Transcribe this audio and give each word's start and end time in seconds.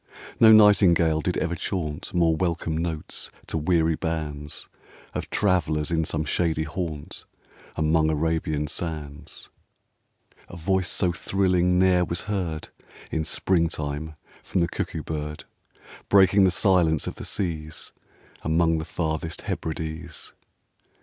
No 0.39 0.51
Nightingale 0.51 1.21
did 1.21 1.37
ever 1.37 1.53
chaunt 1.53 2.11
More 2.11 2.35
welcome 2.35 2.75
notes 2.75 3.29
to 3.45 3.55
weary 3.55 3.95
bands 3.95 4.67
Of 5.13 5.29
travellers 5.29 5.91
in 5.91 6.05
some 6.05 6.25
shady 6.25 6.63
haunt, 6.63 7.25
Among 7.75 8.09
Arabian 8.09 8.65
sands: 8.65 9.51
A 10.49 10.57
voice 10.57 10.89
so 10.89 11.11
thrilling 11.11 11.77
ne'er 11.77 12.03
was 12.03 12.21
heard 12.21 12.69
In 13.11 13.23
spring 13.23 13.69
time 13.69 14.15
from 14.41 14.61
the 14.61 14.67
Cuckoo 14.69 15.03
bird, 15.03 15.43
Breaking 16.09 16.45
the 16.45 16.49
silence 16.49 17.05
of 17.05 17.17
the 17.17 17.23
seas 17.23 17.91
Among 18.41 18.79
the 18.79 18.85
farthest 18.85 19.43
Hebrides. 19.43 20.33